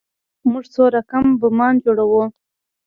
موږ 0.51 0.65
څو 0.73 0.83
رقم 0.95 1.25
بمان 1.41 1.73
جوړوو. 1.83 2.23